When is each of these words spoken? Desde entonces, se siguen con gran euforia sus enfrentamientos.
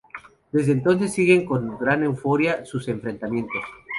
Desde 0.51 0.71
entonces, 0.71 1.11
se 1.11 1.17
siguen 1.17 1.45
con 1.45 1.77
gran 1.77 2.01
euforia 2.03 2.65
sus 2.65 2.87
enfrentamientos. 2.87 3.61